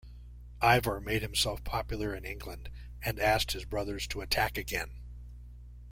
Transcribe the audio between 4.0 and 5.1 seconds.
to attack again.